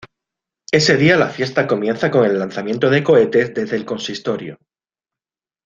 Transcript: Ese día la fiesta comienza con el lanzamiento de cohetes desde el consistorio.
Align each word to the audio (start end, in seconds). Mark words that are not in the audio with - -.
Ese 0.71 0.97
día 0.97 1.15
la 1.15 1.29
fiesta 1.29 1.67
comienza 1.67 2.09
con 2.09 2.25
el 2.25 2.39
lanzamiento 2.39 2.89
de 2.89 3.03
cohetes 3.03 3.53
desde 3.53 3.75
el 3.77 3.85
consistorio. 3.85 4.57